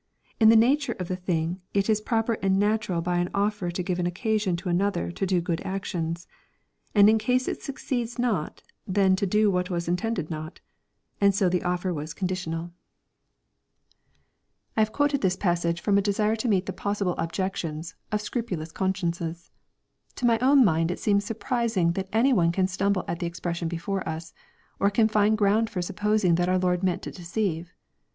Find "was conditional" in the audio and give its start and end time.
11.93-12.71